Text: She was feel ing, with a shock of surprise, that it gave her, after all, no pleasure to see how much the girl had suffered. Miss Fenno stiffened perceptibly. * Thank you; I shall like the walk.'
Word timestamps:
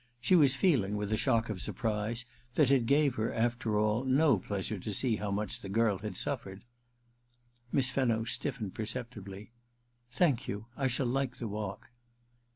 She 0.19 0.35
was 0.35 0.55
feel 0.55 0.83
ing, 0.83 0.97
with 0.97 1.11
a 1.11 1.15
shock 1.15 1.47
of 1.47 1.61
surprise, 1.61 2.25
that 2.55 2.71
it 2.71 2.87
gave 2.87 3.13
her, 3.17 3.31
after 3.31 3.77
all, 3.77 4.03
no 4.03 4.39
pleasure 4.39 4.79
to 4.79 4.91
see 4.91 5.17
how 5.17 5.29
much 5.29 5.59
the 5.61 5.69
girl 5.69 5.99
had 5.99 6.17
suffered. 6.17 6.63
Miss 7.71 7.91
Fenno 7.91 8.23
stiffened 8.23 8.73
perceptibly. 8.73 9.51
* 9.81 10.11
Thank 10.19 10.47
you; 10.47 10.65
I 10.75 10.87
shall 10.87 11.05
like 11.05 11.35
the 11.37 11.47
walk.' 11.47 11.91